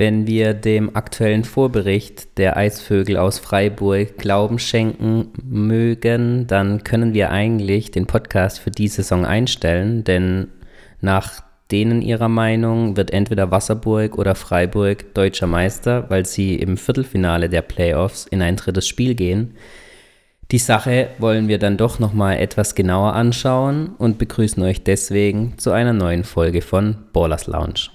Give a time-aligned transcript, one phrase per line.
[0.00, 7.30] Wenn wir dem aktuellen Vorbericht der Eisvögel aus Freiburg Glauben schenken mögen, dann können wir
[7.30, 10.48] eigentlich den Podcast für die Saison einstellen, denn
[11.02, 17.50] nach denen ihrer Meinung wird entweder Wasserburg oder Freiburg deutscher Meister, weil sie im Viertelfinale
[17.50, 19.54] der Playoffs in ein drittes Spiel gehen.
[20.50, 25.72] Die Sache wollen wir dann doch nochmal etwas genauer anschauen und begrüßen euch deswegen zu
[25.72, 27.90] einer neuen Folge von Ballers Lounge.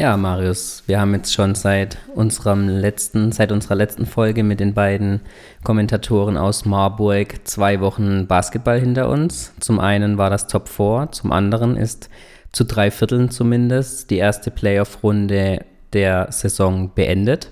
[0.00, 4.72] Ja, Marius, wir haben jetzt schon seit unserem letzten, seit unserer letzten Folge mit den
[4.72, 5.22] beiden
[5.64, 9.52] Kommentatoren aus Marburg zwei Wochen Basketball hinter uns.
[9.58, 12.10] Zum einen war das Top 4, zum anderen ist
[12.52, 17.50] zu drei Vierteln zumindest die erste Playoff-Runde der Saison beendet.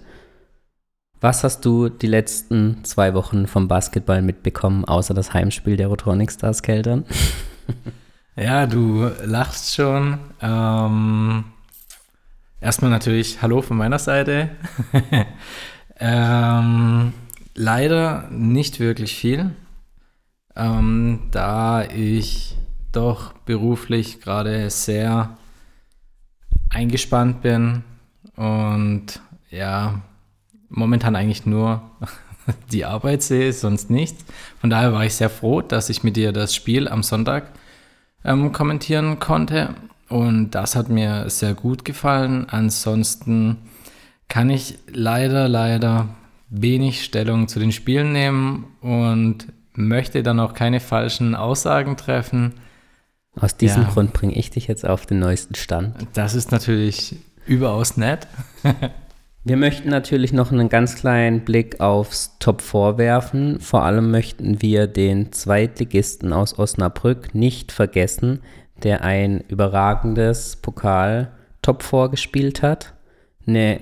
[1.20, 6.30] Was hast du die letzten zwei Wochen vom Basketball mitbekommen, außer das Heimspiel der Rotronic
[6.30, 7.07] Stars Keltern?
[8.37, 10.18] ja, du lachst schon.
[10.40, 11.46] Ähm
[12.66, 14.50] Erstmal natürlich Hallo von meiner Seite.
[16.00, 17.12] ähm,
[17.54, 19.52] leider nicht wirklich viel,
[20.56, 22.56] ähm, da ich
[22.90, 25.36] doch beruflich gerade sehr
[26.68, 27.84] eingespannt bin
[28.34, 30.02] und ja,
[30.68, 31.88] momentan eigentlich nur
[32.73, 34.24] die Arbeit sehe, sonst nichts.
[34.60, 37.48] Von daher war ich sehr froh, dass ich mit dir das Spiel am Sonntag
[38.24, 39.73] ähm, kommentieren konnte
[40.09, 42.46] und das hat mir sehr gut gefallen.
[42.49, 43.59] Ansonsten
[44.29, 46.09] kann ich leider, leider
[46.48, 52.54] wenig Stellung zu den Spielen nehmen und möchte dann auch keine falschen Aussagen treffen.
[53.38, 56.07] Aus diesem ja, Grund bringe ich dich jetzt auf den neuesten Stand.
[56.15, 58.26] Das ist natürlich überaus nett.
[59.45, 63.60] Wir möchten natürlich noch einen ganz kleinen Blick aufs Top 4 werfen.
[63.60, 68.41] Vor allem möchten wir den Zweitligisten aus Osnabrück nicht vergessen,
[68.82, 72.94] der ein überragendes Pokal-Top vorgespielt hat.
[73.47, 73.81] Eine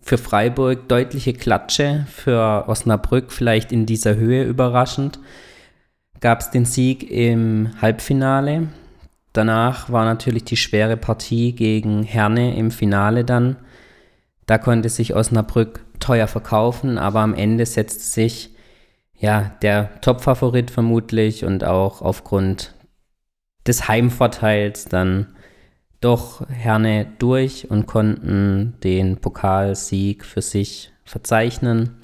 [0.00, 5.18] für Freiburg deutliche Klatsche, für Osnabrück vielleicht in dieser Höhe überraschend.
[6.20, 8.68] Gab es den Sieg im Halbfinale.
[9.32, 13.56] Danach war natürlich die schwere Partie gegen Herne im Finale dann.
[14.46, 18.50] Da konnte sich Osnabrück teuer verkaufen, aber am Ende setzte sich
[19.18, 22.73] ja der Topfavorit vermutlich und auch aufgrund
[23.66, 25.26] des Heimvorteils dann
[26.00, 31.96] doch Herne durch und konnten den Pokalsieg für sich verzeichnen.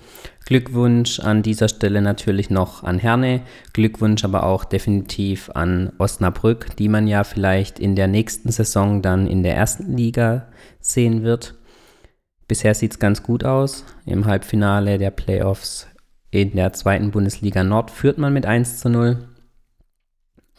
[0.46, 6.88] Glückwunsch an dieser Stelle natürlich noch an Herne, Glückwunsch aber auch definitiv an Osnabrück, die
[6.88, 10.48] man ja vielleicht in der nächsten Saison dann in der ersten Liga
[10.80, 11.54] sehen wird.
[12.48, 13.84] Bisher sieht es ganz gut aus.
[14.06, 15.86] Im Halbfinale der Playoffs
[16.32, 19.28] in der zweiten Bundesliga Nord führt man mit 1 zu 0.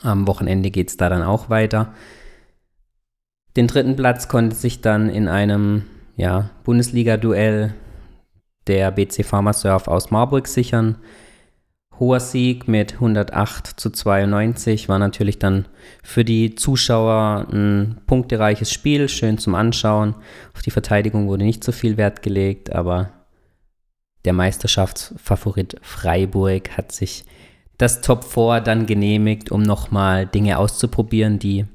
[0.04, 1.94] Am Wochenende geht es da dann auch weiter.
[3.56, 5.84] Den dritten Platz konnte sich dann in einem
[6.16, 7.74] ja, Bundesliga-Duell
[8.68, 10.98] der BC Pharmasurf aus Marburg sichern.
[12.00, 15.68] Hoher Sieg mit 108 zu 92 war natürlich dann
[16.02, 20.16] für die Zuschauer ein punktereiches Spiel, schön zum Anschauen.
[20.56, 23.12] Auf die Verteidigung wurde nicht so viel Wert gelegt, aber
[24.26, 27.26] der Meisterschaftsfavorit Freiburg hat sich
[27.82, 31.66] das Top 4 dann genehmigt, um nochmal Dinge auszuprobieren, die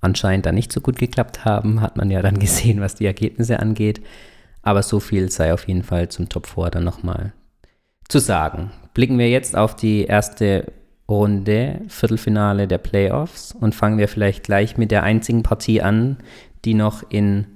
[0.00, 1.82] anscheinend dann nicht so gut geklappt haben.
[1.82, 4.00] Hat man ja dann gesehen, was die Ergebnisse angeht.
[4.62, 7.34] Aber so viel sei auf jeden Fall zum Top 4 dann nochmal
[8.08, 8.72] zu sagen.
[8.94, 10.72] Blicken wir jetzt auf die erste
[11.08, 16.18] Runde, Viertelfinale der Playoffs und fangen wir vielleicht gleich mit der einzigen Partie an,
[16.64, 17.46] die noch in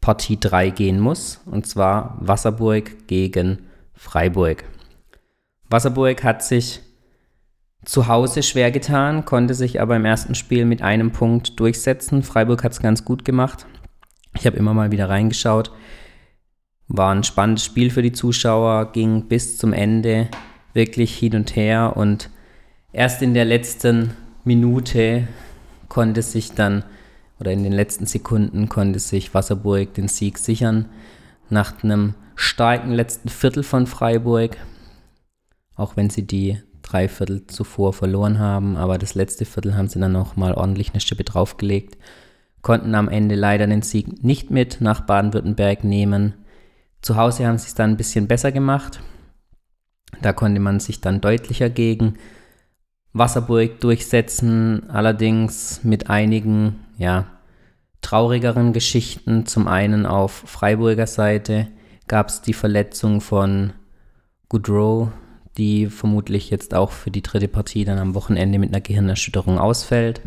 [0.00, 4.64] Partie 3 gehen muss, und zwar Wasserburg gegen Freiburg.
[5.68, 6.80] Wasserburg hat sich
[7.84, 12.22] zu Hause schwer getan, konnte sich aber im ersten Spiel mit einem Punkt durchsetzen.
[12.22, 13.66] Freiburg hat es ganz gut gemacht.
[14.36, 15.72] Ich habe immer mal wieder reingeschaut.
[16.88, 20.28] War ein spannendes Spiel für die Zuschauer, ging bis zum Ende
[20.74, 22.30] wirklich hin und her und
[22.92, 25.26] erst in der letzten Minute
[25.88, 26.84] konnte sich dann,
[27.38, 30.86] oder in den letzten Sekunden konnte sich Wasserburg den Sieg sichern.
[31.48, 34.56] Nach einem starken letzten Viertel von Freiburg,
[35.74, 36.58] auch wenn sie die
[36.90, 40.90] drei Viertel zuvor verloren haben, aber das letzte Viertel haben sie dann noch mal ordentlich
[40.90, 41.96] eine Schippe draufgelegt,
[42.62, 46.34] konnten am Ende leider den Sieg nicht mit nach Baden-Württemberg nehmen.
[47.00, 49.00] Zu Hause haben sie es dann ein bisschen besser gemacht.
[50.20, 52.14] Da konnte man sich dann deutlicher gegen
[53.12, 57.26] Wasserburg durchsetzen, allerdings mit einigen, ja,
[58.02, 59.46] traurigeren Geschichten.
[59.46, 61.68] Zum einen auf Freiburger Seite
[62.08, 63.72] gab es die Verletzung von
[64.48, 65.10] Goodrow,
[65.58, 70.20] die vermutlich jetzt auch für die dritte Partie dann am Wochenende mit einer Gehirnerschütterung ausfällt.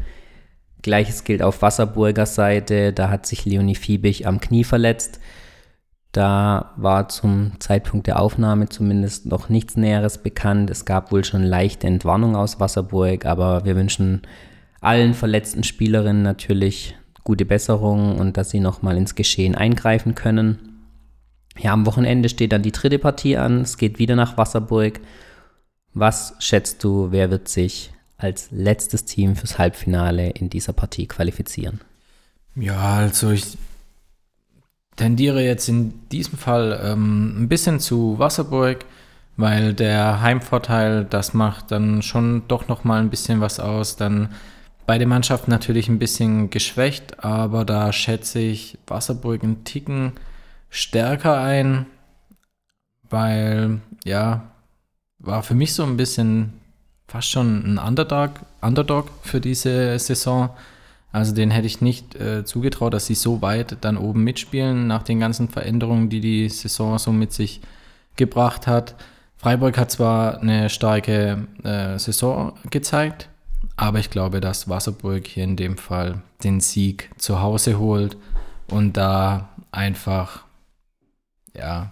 [0.82, 5.20] Gleiches gilt auf Wasserburger Seite, da hat sich Leonie Fiebig am Knie verletzt.
[6.12, 10.70] Da war zum Zeitpunkt der Aufnahme zumindest noch nichts Näheres bekannt.
[10.70, 14.22] Es gab wohl schon leichte Entwarnung aus Wasserburg, aber wir wünschen
[14.80, 20.73] allen verletzten Spielerinnen natürlich gute Besserung und dass sie nochmal ins Geschehen eingreifen können.
[21.58, 23.62] Ja, am Wochenende steht dann die dritte Partie an.
[23.62, 25.00] Es geht wieder nach Wasserburg.
[25.94, 31.82] Was schätzt du, wer wird sich als letztes Team fürs Halbfinale in dieser Partie qualifizieren?
[32.56, 33.58] Ja, also ich
[34.96, 38.86] tendiere jetzt in diesem Fall ähm, ein bisschen zu Wasserburg,
[39.38, 43.96] weil der Heimvorteil, das macht dann schon doch noch mal ein bisschen was aus.
[43.96, 44.30] Dann
[44.86, 50.14] beide Mannschaften natürlich ein bisschen geschwächt, aber da schätze ich Wasserburg einen Ticken
[50.74, 51.86] stärker ein,
[53.10, 54.52] weil ja,
[55.20, 56.54] war für mich so ein bisschen
[57.08, 60.50] fast schon ein Underdog, Underdog für diese Saison.
[61.12, 65.04] Also den hätte ich nicht äh, zugetraut, dass sie so weit dann oben mitspielen nach
[65.04, 67.62] den ganzen Veränderungen, die die Saison so mit sich
[68.16, 68.96] gebracht hat.
[69.38, 73.30] Freiburg hat zwar eine starke äh, Saison gezeigt,
[73.76, 78.18] aber ich glaube, dass Wasserburg hier in dem Fall den Sieg zu Hause holt
[78.68, 80.43] und da einfach,
[81.56, 81.92] ja,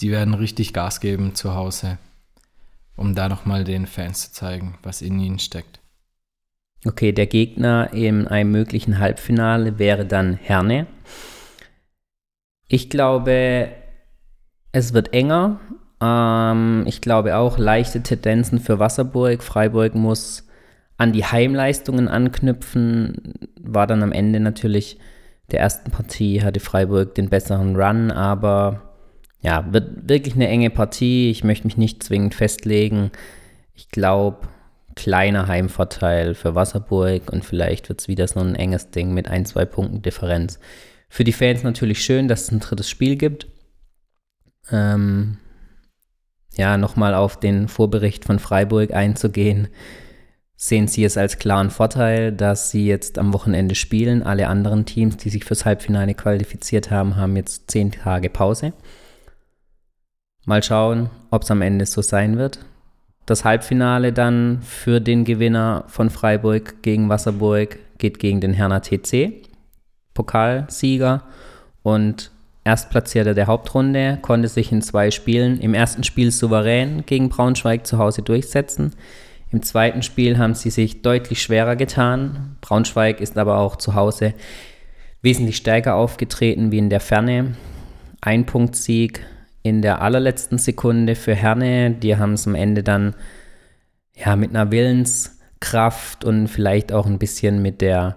[0.00, 1.98] die werden richtig Gas geben zu Hause,
[2.96, 5.80] um da nochmal den Fans zu zeigen, was in ihnen steckt.
[6.86, 10.86] Okay, der Gegner in einem möglichen Halbfinale wäre dann Herne.
[12.68, 13.70] Ich glaube,
[14.72, 15.60] es wird enger.
[16.00, 19.42] Ähm, ich glaube auch leichte Tendenzen für Wasserburg.
[19.42, 20.46] Freiburg muss
[20.96, 23.34] an die Heimleistungen anknüpfen.
[23.60, 24.98] War dann am Ende natürlich
[25.52, 28.82] der ersten Partie, hatte Freiburg den besseren Run, aber
[29.42, 31.30] ja, wird wirklich eine enge Partie.
[31.30, 33.10] Ich möchte mich nicht zwingend festlegen.
[33.74, 34.48] Ich glaube,
[34.94, 39.46] kleiner Heimvorteil für Wasserburg und vielleicht wird es wieder so ein enges Ding mit ein,
[39.46, 40.58] zwei Punkten Differenz.
[41.08, 43.46] Für die Fans natürlich schön, dass es ein drittes Spiel gibt.
[44.70, 45.38] Ähm,
[46.54, 49.68] ja, nochmal auf den Vorbericht von Freiburg einzugehen.
[50.62, 54.22] Sehen Sie es als klaren Vorteil, dass Sie jetzt am Wochenende spielen?
[54.22, 58.74] Alle anderen Teams, die sich fürs Halbfinale qualifiziert haben, haben jetzt zehn Tage Pause.
[60.44, 62.60] Mal schauen, ob es am Ende so sein wird
[63.30, 69.48] das Halbfinale dann für den Gewinner von Freiburg gegen Wasserburg geht gegen den Herner TC,
[70.14, 71.22] Pokalsieger
[71.84, 72.32] und
[72.64, 77.98] Erstplatzierter der Hauptrunde, konnte sich in zwei Spielen im ersten Spiel souverän gegen Braunschweig zu
[77.98, 78.94] Hause durchsetzen.
[79.52, 82.56] Im zweiten Spiel haben sie sich deutlich schwerer getan.
[82.60, 84.34] Braunschweig ist aber auch zu Hause
[85.22, 87.56] wesentlich stärker aufgetreten wie in der Ferne.
[88.20, 89.24] Ein Punktsieg
[89.62, 91.90] in der allerletzten Sekunde für Herne.
[91.90, 93.14] Die haben es am Ende dann
[94.14, 98.16] ja mit einer Willenskraft und vielleicht auch ein bisschen mit der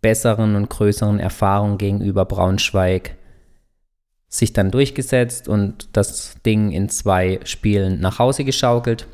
[0.00, 3.16] besseren und größeren Erfahrung gegenüber Braunschweig
[4.28, 9.06] sich dann durchgesetzt und das Ding in zwei Spielen nach Hause geschaukelt.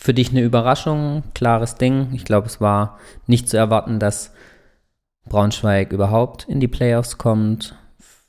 [0.00, 2.10] Für dich eine Überraschung, klares Ding.
[2.12, 4.32] Ich glaube, es war nicht zu erwarten, dass
[5.28, 7.74] Braunschweig überhaupt in die Playoffs kommt.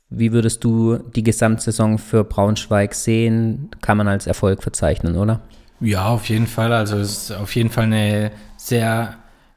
[0.08, 3.70] Wie würdest du die Gesamtsaison für Braunschweig sehen?
[3.82, 5.42] Kann man als Erfolg verzeichnen, oder?
[5.78, 6.72] Ja, auf jeden Fall.
[6.72, 9.14] Also es ist auf jeden Fall eine sehr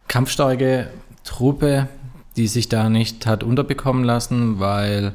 [0.08, 0.90] kampfstarke
[1.24, 1.88] Truppe,
[2.36, 5.14] die sich da nicht hat unterbekommen lassen, weil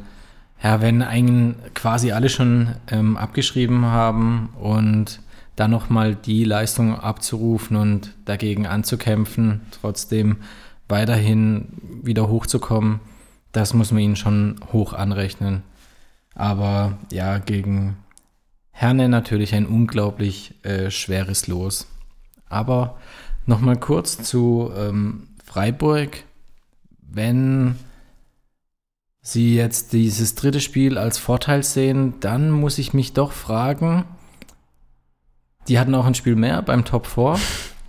[0.65, 5.21] ja, wenn einen quasi alle schon ähm, abgeschrieben haben und
[5.59, 10.37] dann nochmal die Leistung abzurufen und dagegen anzukämpfen, trotzdem
[10.89, 11.69] weiterhin
[12.03, 13.01] wieder hochzukommen,
[13.51, 15.63] das muss man ihnen schon hoch anrechnen.
[16.35, 17.97] Aber ja, gegen
[18.71, 21.89] Herne natürlich ein unglaublich äh, schweres Los.
[22.49, 22.97] Aber
[23.45, 26.23] nochmal kurz zu ähm, Freiburg.
[27.01, 27.75] Wenn
[29.21, 34.05] Sie jetzt dieses dritte Spiel als Vorteil sehen, dann muss ich mich doch fragen,
[35.69, 37.37] die hatten auch ein Spiel mehr beim Top 4.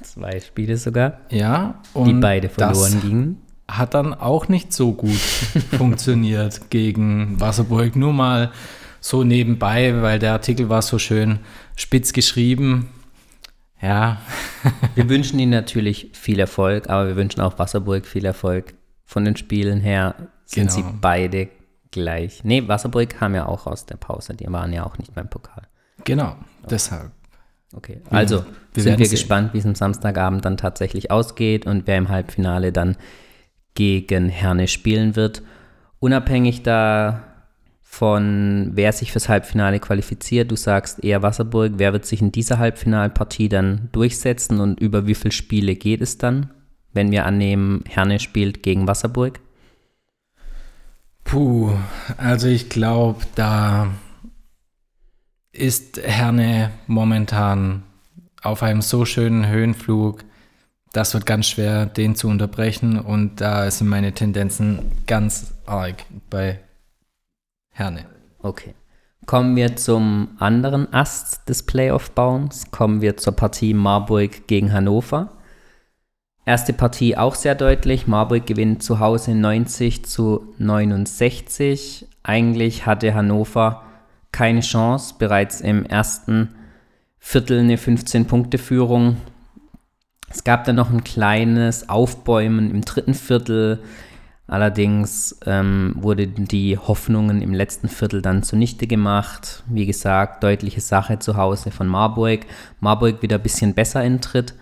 [0.01, 1.19] Zwei Spiele sogar.
[1.29, 1.81] Ja.
[1.95, 5.11] die beide verloren gingen hat dann auch nicht so gut
[5.77, 7.95] funktioniert gegen Wasserburg.
[7.95, 8.51] Nur mal
[8.99, 11.39] so nebenbei, weil der Artikel war so schön
[11.75, 12.89] spitz geschrieben.
[13.81, 14.17] Ja.
[14.95, 18.73] wir wünschen Ihnen natürlich viel Erfolg, aber wir wünschen auch Wasserburg viel Erfolg.
[19.05, 20.89] Von den Spielen her sind genau.
[20.89, 21.49] sie beide
[21.91, 22.43] gleich.
[22.43, 24.35] Nee, Wasserburg kam ja auch aus der Pause.
[24.35, 25.63] Die waren ja auch nicht beim Pokal.
[26.03, 26.67] Genau, okay.
[26.69, 27.11] deshalb.
[27.73, 29.15] Okay, also wir sind wir sehen.
[29.15, 32.97] gespannt, wie es am Samstagabend dann tatsächlich ausgeht und wer im Halbfinale dann
[33.75, 35.43] gegen Herne spielen wird.
[35.99, 37.11] Unabhängig davon,
[38.73, 43.49] wer sich fürs Halbfinale qualifiziert, du sagst eher Wasserburg, wer wird sich in dieser Halbfinalpartie
[43.49, 46.49] dann durchsetzen und über wie viele Spiele geht es dann,
[46.91, 49.39] wenn wir annehmen, Herne spielt gegen Wasserburg?
[51.23, 51.71] Puh,
[52.17, 53.89] also ich glaube, da
[55.59, 57.83] ist Herne momentan
[58.41, 60.23] auf einem so schönen Höhenflug.
[60.93, 62.99] Das wird ganz schwer, den zu unterbrechen.
[62.99, 66.59] Und da sind meine Tendenzen ganz arg bei
[67.71, 68.05] Herne.
[68.41, 68.73] Okay.
[69.25, 72.71] Kommen wir zum anderen Ast des Playoff-Baums.
[72.71, 75.29] Kommen wir zur Partie Marburg gegen Hannover.
[76.45, 78.07] Erste Partie auch sehr deutlich.
[78.07, 82.07] Marburg gewinnt zu Hause 90 zu 69.
[82.23, 83.83] Eigentlich hatte Hannover
[84.31, 85.15] keine Chance.
[85.17, 86.55] Bereits im ersten
[87.19, 89.17] Viertel eine 15-Punkte-Führung.
[90.29, 93.79] Es gab dann noch ein kleines Aufbäumen im dritten Viertel.
[94.49, 99.63] Allerdings ähm, wurden die Hoffnungen im letzten Viertel dann zunichte gemacht.
[99.67, 102.47] Wie gesagt, deutliche Sache zu Hause von Marburg.
[102.79, 104.55] Marburg wieder ein bisschen besser in Tritt,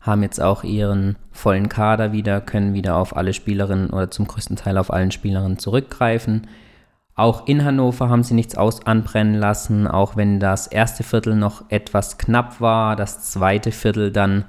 [0.00, 4.56] haben jetzt auch ihren vollen Kader wieder, können wieder auf alle Spielerinnen oder zum größten
[4.56, 6.48] Teil auf allen Spielerinnen zurückgreifen.
[7.20, 11.64] Auch in Hannover haben sie nichts aus anbrennen lassen, auch wenn das erste Viertel noch
[11.68, 14.46] etwas knapp war, das zweite Viertel dann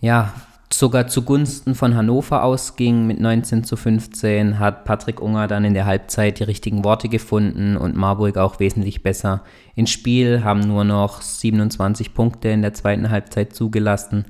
[0.00, 0.34] ja
[0.72, 3.06] sogar zugunsten von Hannover ausging.
[3.06, 7.76] Mit 19 zu 15, hat Patrick Unger dann in der Halbzeit die richtigen Worte gefunden
[7.76, 9.44] und Marburg auch wesentlich besser
[9.76, 14.24] ins Spiel, haben nur noch 27 Punkte in der zweiten Halbzeit zugelassen.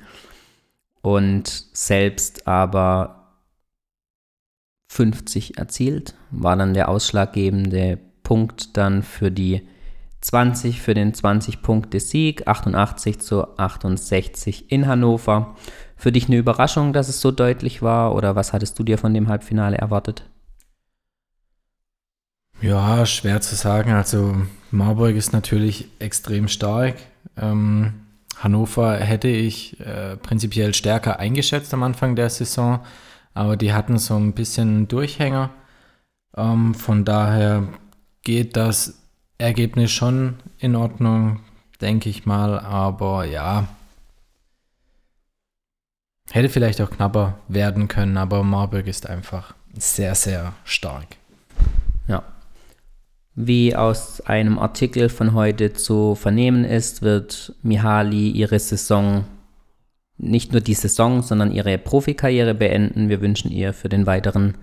[1.01, 3.18] Und selbst aber
[4.89, 9.63] 50 erzielt, war dann der ausschlaggebende Punkt dann für die
[10.21, 15.55] 20, für den 20-Punkte-Sieg, 88 zu 68 in Hannover.
[15.97, 19.15] Für dich eine Überraschung, dass es so deutlich war oder was hattest du dir von
[19.15, 20.25] dem Halbfinale erwartet?
[22.61, 23.93] Ja, schwer zu sagen.
[23.93, 24.35] Also
[24.71, 26.97] Marburg ist natürlich extrem stark.
[27.37, 27.95] Ähm,
[28.37, 32.81] Hannover hätte ich äh, prinzipiell stärker eingeschätzt am Anfang der Saison
[33.39, 35.51] aber die hatten so ein bisschen Durchhänger.
[36.37, 37.69] Ähm, von daher
[38.25, 39.01] geht das
[39.39, 41.39] Ergebnis schon in Ordnung,
[41.81, 42.59] denke ich mal.
[42.59, 43.69] Aber ja,
[46.33, 51.07] hätte vielleicht auch knapper werden können, aber Marburg ist einfach sehr, sehr stark.
[52.09, 52.25] Ja.
[53.37, 59.27] Wie aus einem Artikel von heute zu vernehmen ist, wird Mihali ihre Saison
[60.19, 63.09] nicht nur die Saison, sondern ihre Profikarriere beenden.
[63.09, 64.59] Wir wünschen ihr für den weiteren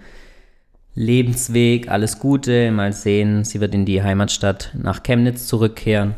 [0.94, 2.72] Lebensweg alles Gute.
[2.72, 6.16] Mal sehen, sie wird in die Heimatstadt nach Chemnitz zurückkehren.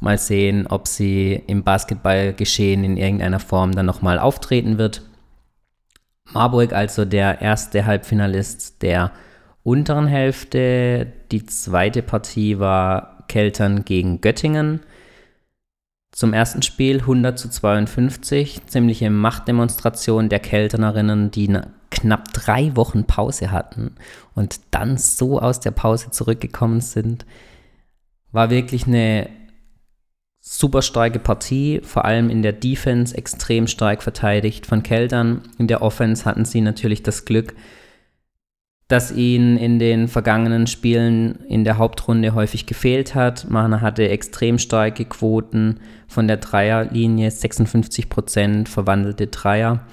[0.00, 5.02] Mal sehen, ob sie im Basketballgeschehen in irgendeiner Form dann nochmal auftreten wird.
[6.32, 9.12] Marburg also der erste Halbfinalist der
[9.62, 11.06] unteren Hälfte.
[11.32, 14.80] Die zweite Partie war Keltern gegen Göttingen.
[16.20, 21.50] Zum ersten Spiel 100 zu 52, ziemliche Machtdemonstration der Kelternerinnen, die
[21.90, 23.94] knapp drei Wochen Pause hatten
[24.34, 27.24] und dann so aus der Pause zurückgekommen sind.
[28.32, 29.30] War wirklich eine
[30.40, 35.44] super starke Partie, vor allem in der Defense extrem stark verteidigt von Keltern.
[35.56, 37.54] In der Offense hatten sie natürlich das Glück,
[38.90, 43.48] das ihnen in den vergangenen Spielen in der Hauptrunde häufig gefehlt hat.
[43.48, 45.78] Man hatte extrem starke Quoten
[46.08, 49.86] von der Dreierlinie, 56 Prozent verwandelte Dreier.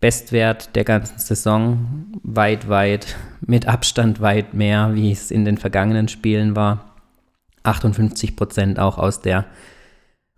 [0.00, 6.08] Bestwert der ganzen Saison, weit, weit, mit Abstand weit mehr, wie es in den vergangenen
[6.08, 6.94] Spielen war.
[7.62, 9.44] 58 Prozent auch aus der,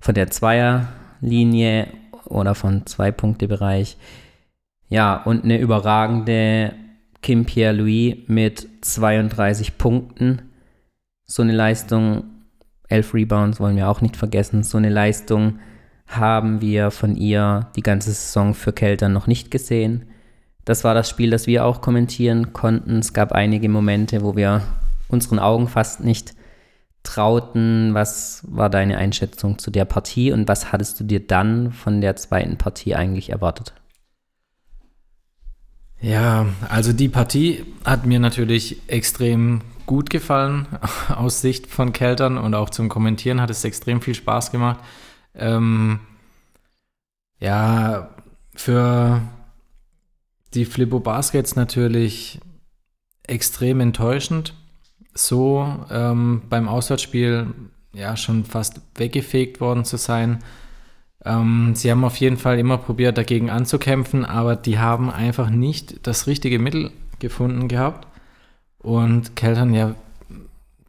[0.00, 1.86] von der Zweierlinie
[2.24, 3.96] oder von Zwei-Punkte-Bereich.
[4.88, 6.72] Ja, und eine überragende
[7.22, 10.42] Kim Pierre-Louis mit 32 Punkten.
[11.24, 12.24] So eine Leistung,
[12.88, 14.62] 11 Rebounds wollen wir auch nicht vergessen.
[14.62, 15.58] So eine Leistung
[16.06, 20.06] haben wir von ihr die ganze Saison für Keltern noch nicht gesehen.
[20.64, 22.98] Das war das Spiel, das wir auch kommentieren konnten.
[22.98, 24.62] Es gab einige Momente, wo wir
[25.08, 26.34] unseren Augen fast nicht
[27.02, 27.94] trauten.
[27.94, 32.16] Was war deine Einschätzung zu der Partie und was hattest du dir dann von der
[32.16, 33.74] zweiten Partie eigentlich erwartet?
[36.00, 40.66] Ja, also die Partie hat mir natürlich extrem gut gefallen
[41.08, 44.80] aus Sicht von Keltern und auch zum Kommentieren hat es extrem viel Spaß gemacht.
[45.34, 46.00] Ähm,
[47.38, 48.10] ja,
[48.54, 49.20] für
[50.54, 52.40] die Flippo Baskets natürlich
[53.22, 54.54] extrem enttäuschend.
[55.14, 57.48] So ähm, beim Auswärtsspiel
[57.92, 60.42] ja schon fast weggefegt worden zu sein.
[61.24, 66.06] Ähm, sie haben auf jeden Fall immer probiert, dagegen anzukämpfen, aber die haben einfach nicht
[66.06, 68.06] das richtige Mittel gefunden gehabt.
[68.78, 69.94] Und Keltern, ja,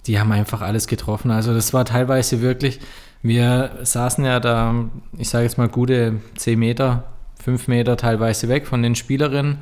[0.08, 1.32] die haben einfach alles getroffen.
[1.32, 2.80] Also das war teilweise wirklich,
[3.22, 7.04] wir saßen ja da, ich sage jetzt mal, gute 10 Meter,
[7.44, 9.60] 5 Meter teilweise weg von den Spielerinnen.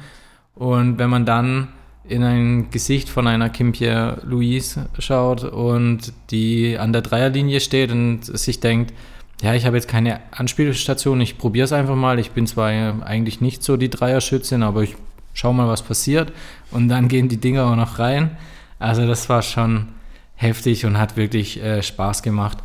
[0.53, 1.69] Und wenn man dann
[2.03, 7.91] in ein Gesicht von einer Kim Pierre Louise schaut und die an der Dreierlinie steht
[7.91, 8.93] und sich denkt,
[9.41, 12.19] ja, ich habe jetzt keine Anspielstation, ich probiere es einfach mal.
[12.19, 12.69] Ich bin zwar
[13.03, 14.95] eigentlich nicht so die Dreierschützin, aber ich
[15.33, 16.33] schau mal, was passiert.
[16.71, 18.37] Und dann gehen die Dinger auch noch rein.
[18.79, 19.89] Also das war schon
[20.35, 22.57] heftig und hat wirklich äh, Spaß gemacht.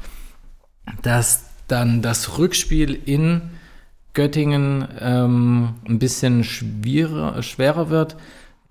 [1.02, 3.43] Dass dann das Rückspiel in
[4.12, 8.16] Göttingen ähm, ein bisschen schwerer, schwerer wird,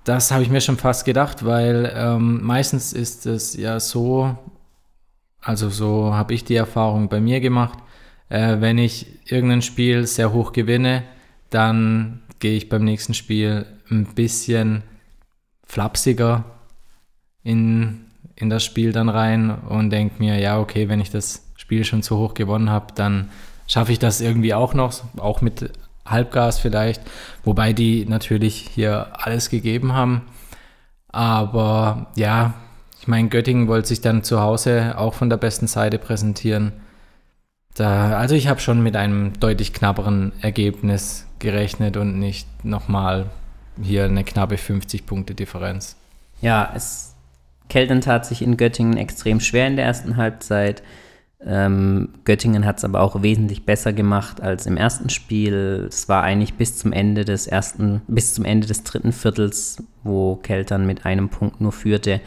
[0.03, 4.37] das habe ich mir schon fast gedacht, weil ähm, meistens ist es ja so,
[5.41, 7.79] also so habe ich die Erfahrung bei mir gemacht,
[8.29, 11.03] äh, wenn ich irgendein Spiel sehr hoch gewinne,
[11.49, 14.83] dann gehe ich beim nächsten Spiel ein bisschen
[15.65, 16.45] flapsiger
[17.43, 21.85] in, in das Spiel dann rein und denke mir, ja, okay, wenn ich das Spiel
[21.85, 23.29] schon zu hoch gewonnen habe, dann
[23.67, 25.71] schaffe ich das irgendwie auch noch, auch mit
[26.05, 27.01] Halbgas vielleicht,
[27.43, 30.23] wobei die natürlich hier alles gegeben haben.
[31.07, 32.53] Aber ja,
[32.99, 36.73] ich meine, Göttingen wollte sich dann zu Hause auch von der besten Seite präsentieren.
[37.75, 43.27] Da, also ich habe schon mit einem deutlich knapperen Ergebnis gerechnet und nicht nochmal
[43.81, 45.95] hier eine knappe 50 Punkte Differenz.
[46.41, 47.13] Ja, es
[47.69, 50.83] Kelten tat sich in Göttingen extrem schwer in der ersten Halbzeit.
[51.45, 55.87] Ähm, Göttingen hat es aber auch wesentlich besser gemacht als im ersten Spiel.
[55.87, 60.35] Es war eigentlich bis zum Ende des ersten, bis zum Ende des dritten Viertels, wo
[60.35, 62.21] Keltern mit einem Punkt nur führte,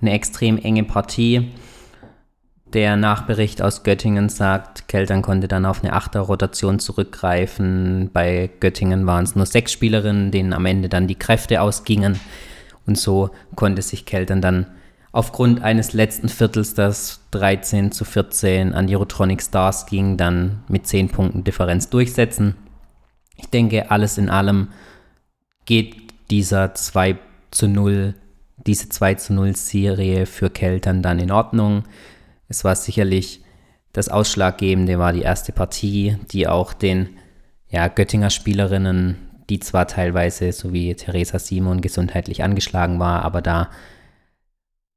[0.00, 1.50] eine extrem enge Partie.
[2.76, 8.10] Der Nachbericht aus Göttingen sagt, Keltern konnte dann auf eine Achterrotation zurückgreifen.
[8.12, 12.20] Bei Göttingen waren es nur sechs Spielerinnen, denen am Ende dann die Kräfte ausgingen.
[12.86, 14.66] Und so konnte sich Keltern dann
[15.10, 20.86] aufgrund eines letzten Viertels, das 13 zu 14 an die Rotronic Stars ging, dann mit
[20.86, 22.56] 10 Punkten Differenz durchsetzen.
[23.36, 24.68] Ich denke, alles in allem
[25.64, 25.96] geht
[26.30, 27.16] dieser 2
[27.50, 28.14] zu 0,
[28.66, 31.84] diese 2 zu 0 Serie für Keltern dann in Ordnung.
[32.48, 33.42] Es war sicherlich
[33.92, 37.16] das Ausschlaggebende, war die erste Partie, die auch den
[37.68, 39.16] ja, Göttinger Spielerinnen,
[39.48, 43.70] die zwar teilweise, so wie Theresa Simon, gesundheitlich angeschlagen war, aber da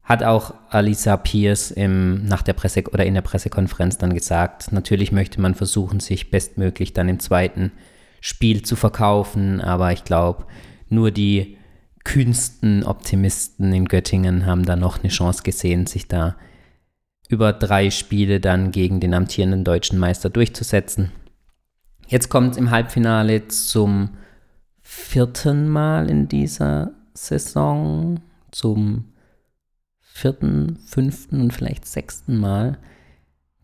[0.03, 5.11] hat auch Alisa Pierce im, nach der Presse oder in der Pressekonferenz dann gesagt, natürlich
[5.11, 7.71] möchte man versuchen, sich bestmöglich dann im zweiten
[8.19, 10.45] Spiel zu verkaufen, aber ich glaube,
[10.89, 11.57] nur die
[12.03, 16.35] kühnsten Optimisten in Göttingen haben da noch eine Chance gesehen, sich da
[17.29, 21.11] über drei Spiele dann gegen den amtierenden deutschen Meister durchzusetzen.
[22.07, 24.09] Jetzt kommt es im Halbfinale zum
[24.81, 28.19] vierten Mal in dieser Saison,
[28.51, 29.05] zum
[29.99, 32.79] vierten, fünften und vielleicht sechsten Mal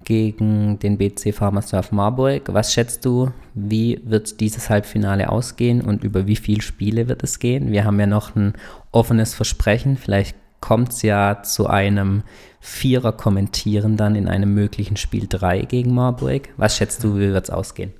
[0.04, 2.54] gegen den BC Pharmasurf Marburg.
[2.54, 7.40] Was schätzt du, wie wird dieses Halbfinale ausgehen und über wie viele Spiele wird es
[7.40, 7.72] gehen?
[7.72, 8.54] Wir haben ja noch ein
[8.92, 9.98] offenes Versprechen.
[9.98, 12.24] Vielleicht kommt es ja zu einem
[12.60, 16.50] Vierer-Kommentieren dann in einem möglichen Spiel 3 gegen Marburg.
[16.58, 17.94] Was schätzt du, wie wird es ausgehen?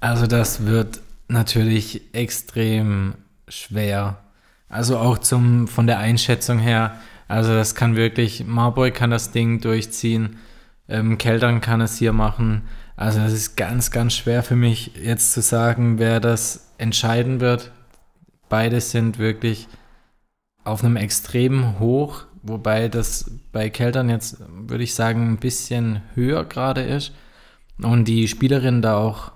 [0.00, 3.14] Also das wird natürlich extrem
[3.48, 4.18] schwer.
[4.68, 6.96] Also auch zum, von der Einschätzung her,
[7.26, 10.36] also das kann wirklich, Marburg kann das Ding durchziehen,
[10.88, 12.62] ähm, Keltern kann es hier machen.
[12.96, 17.72] Also das ist ganz, ganz schwer für mich jetzt zu sagen, wer das entscheiden wird.
[18.48, 19.68] Beide sind wirklich
[20.64, 26.44] auf einem extremen Hoch, wobei das bei Keltern jetzt, würde ich sagen, ein bisschen höher
[26.44, 27.12] gerade ist.
[27.80, 29.32] Und die Spielerinnen da auch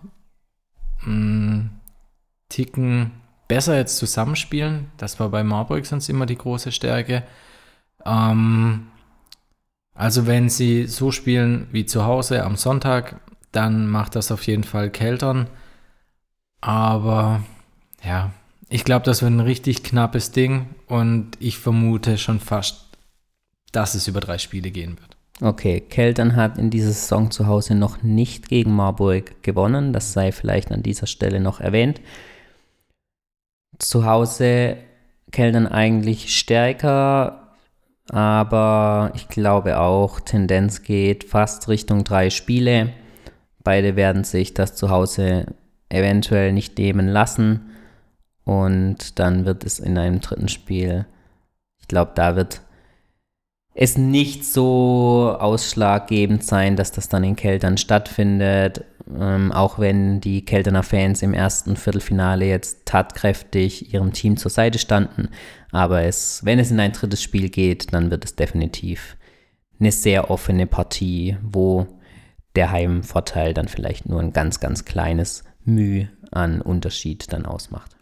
[1.03, 1.71] mh, mm,
[2.49, 3.13] ticken
[3.49, 4.91] besser jetzt zusammenspielen.
[4.97, 7.25] Das war bei Marburg sonst immer die große Stärke.
[8.05, 8.89] Ähm,
[9.95, 13.21] also wenn sie so spielen wie zu Hause am Sonntag,
[13.53, 15.49] dann macht das auf jeden Fall Keltern.
[16.61, 17.43] Aber
[18.05, 18.33] ja,
[18.69, 22.87] ich glaube, das wird ein richtig knappes Ding und ich vermute schon fast,
[23.73, 25.17] dass es über drei Spiele gehen wird.
[25.41, 29.93] Okay, Keltern hat in dieser Saison zu Hause noch nicht gegen Marburg gewonnen.
[29.93, 32.01] Das sei vielleicht an dieser Stelle noch erwähnt.
[33.79, 34.79] Zu Hause
[35.31, 37.55] Keltern eigentlich stärker,
[38.11, 42.91] aber ich glaube auch, Tendenz geht fast Richtung drei Spiele.
[43.63, 45.47] Beide werden sich das zu Hause
[45.89, 47.71] eventuell nicht nehmen lassen.
[48.49, 51.05] Und dann wird es in einem dritten Spiel,
[51.79, 52.63] ich glaube, da wird
[53.75, 58.87] es nicht so ausschlaggebend sein, dass das dann in Keltern stattfindet.
[59.15, 64.79] Ähm, auch wenn die Kelterner Fans im ersten Viertelfinale jetzt tatkräftig ihrem Team zur Seite
[64.79, 65.29] standen.
[65.71, 69.19] Aber es, wenn es in ein drittes Spiel geht, dann wird es definitiv
[69.79, 71.87] eine sehr offene Partie, wo
[72.57, 77.98] der Heimvorteil dann vielleicht nur ein ganz, ganz kleines Mühe an Unterschied dann ausmacht.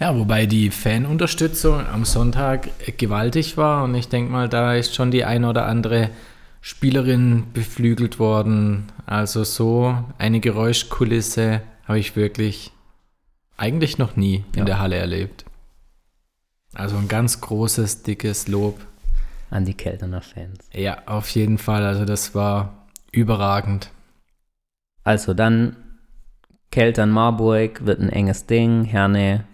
[0.00, 5.10] Ja, wobei die Fanunterstützung am Sonntag gewaltig war und ich denke mal, da ist schon
[5.10, 6.10] die eine oder andere
[6.60, 8.92] Spielerin beflügelt worden.
[9.06, 12.70] Also so eine Geräuschkulisse habe ich wirklich
[13.56, 14.64] eigentlich noch nie in ja.
[14.64, 15.44] der Halle erlebt.
[16.74, 18.78] Also ein ganz großes, dickes Lob.
[19.50, 20.58] An die Kelterner Fans.
[20.72, 21.84] Ja, auf jeden Fall.
[21.84, 23.90] Also das war überragend.
[25.02, 25.76] Also dann
[26.70, 28.84] Keltern Marburg wird ein enges Ding.
[28.84, 29.44] Herne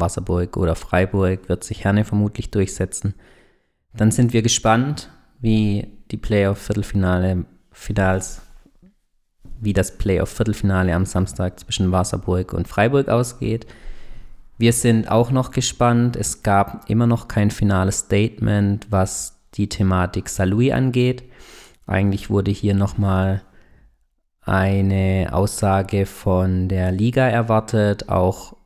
[0.00, 3.14] Wasserburg oder Freiburg wird sich Herne vermutlich durchsetzen.
[3.94, 8.42] Dann sind wir gespannt, wie die Playoff-Viertelfinale, Finals,
[9.60, 13.66] wie das Playoff-Viertelfinale am Samstag zwischen Wasserburg und Freiburg ausgeht.
[14.58, 16.16] Wir sind auch noch gespannt.
[16.16, 21.24] Es gab immer noch kein finales Statement, was die Thematik Salui angeht.
[21.86, 23.42] Eigentlich wurde hier nochmal
[24.42, 28.08] eine Aussage von der Liga erwartet.
[28.08, 28.56] Auch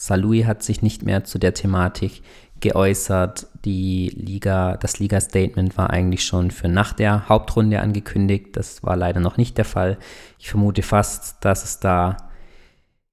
[0.00, 2.22] Salui hat sich nicht mehr zu der Thematik
[2.60, 3.48] geäußert.
[3.64, 8.50] Die Liga, das Liga-Statement war eigentlich schon für nach der Hauptrunde angekündigt.
[8.52, 9.98] Das war leider noch nicht der Fall.
[10.38, 12.16] Ich vermute fast, dass es da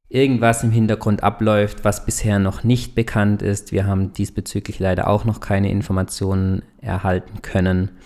[0.10, 3.72] irgendwas im Hintergrund abläuft, was bisher noch nicht bekannt ist.
[3.72, 7.98] Wir haben diesbezüglich leider auch noch keine Informationen erhalten können.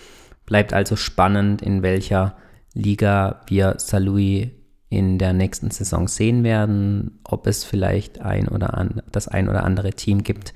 [0.45, 2.37] Bleibt also spannend, in welcher
[2.73, 4.58] Liga wir Salui
[4.89, 9.63] in der nächsten Saison sehen werden, ob es vielleicht ein oder an, das ein oder
[9.63, 10.53] andere Team gibt.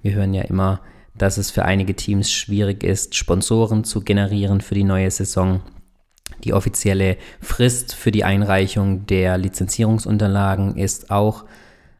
[0.00, 0.80] Wir hören ja immer,
[1.16, 5.60] dass es für einige Teams schwierig ist, Sponsoren zu generieren für die neue Saison.
[6.42, 11.44] Die offizielle Frist für die Einreichung der Lizenzierungsunterlagen ist auch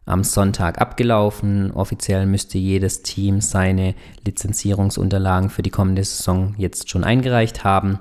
[0.06, 1.70] am Sonntag abgelaufen.
[1.70, 8.00] Offiziell müsste jedes Team seine Lizenzierungsunterlagen für die kommende Saison jetzt schon eingereicht haben.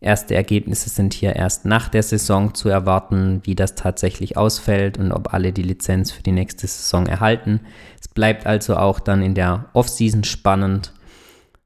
[0.00, 5.10] Erste Ergebnisse sind hier erst nach der Saison zu erwarten, wie das tatsächlich ausfällt und
[5.10, 7.60] ob alle die Lizenz für die nächste Saison erhalten.
[8.00, 10.92] Es bleibt also auch dann in der Offseason spannend.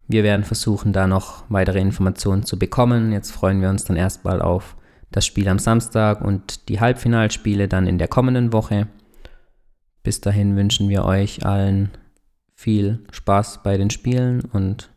[0.09, 3.13] Wir werden versuchen, da noch weitere Informationen zu bekommen.
[3.13, 4.77] Jetzt freuen wir uns dann erstmal auf
[5.11, 8.89] das Spiel am Samstag und die Halbfinalspiele dann in der kommenden Woche.
[10.03, 11.91] Bis dahin wünschen wir euch allen
[12.55, 14.91] viel Spaß bei den Spielen und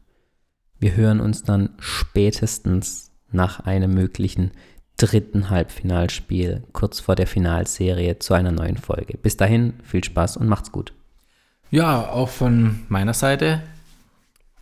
[0.79, 4.51] wir hören uns dann spätestens nach einem möglichen
[4.97, 9.17] dritten Halbfinalspiel kurz vor der Finalserie zu einer neuen Folge.
[9.17, 10.93] Bis dahin, viel Spaß und macht's gut.
[11.69, 13.61] Ja, auch von meiner Seite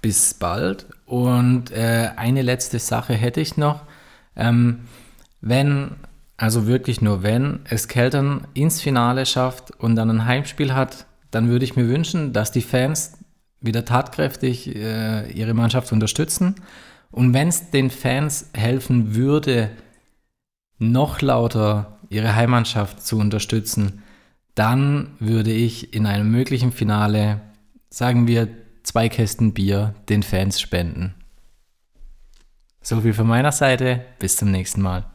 [0.02, 0.88] bis bald.
[1.06, 3.84] Und äh, eine letzte Sache hätte ich noch.
[4.36, 4.82] Ähm,
[5.42, 5.92] wenn,
[6.38, 11.50] also wirklich nur wenn, es Keltern ins Finale schafft und dann ein Heimspiel hat, dann
[11.50, 13.18] würde ich mir wünschen, dass die Fans
[13.62, 16.56] wieder tatkräftig äh, ihre Mannschaft unterstützen
[17.14, 19.70] und wenn es den Fans helfen würde,
[20.80, 24.02] noch lauter ihre Heimmannschaft zu unterstützen,
[24.56, 27.40] dann würde ich in einem möglichen Finale,
[27.90, 28.48] sagen wir,
[28.82, 31.14] zwei Kästen Bier den Fans spenden.
[32.82, 34.02] So viel von meiner Seite.
[34.18, 35.06] Bis zum nächsten Mal.